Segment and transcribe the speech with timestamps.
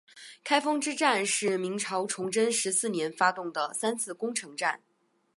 [0.43, 4.81] 开封之战是明朝崇祯十四年发动的三次攻城战。